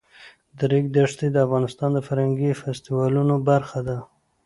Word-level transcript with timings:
د 0.57 0.59
ریګ 0.71 0.85
دښتې 0.95 1.27
د 1.31 1.37
افغانستان 1.45 1.89
د 1.93 1.99
فرهنګي 2.07 2.51
فستیوالونو 2.61 3.35
برخه 3.49 3.79
ده. 3.87 3.97